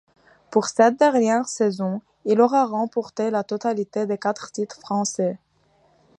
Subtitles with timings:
[0.49, 5.37] Pour cette dernière saison, il aura remporté la totalité des quatre titres français.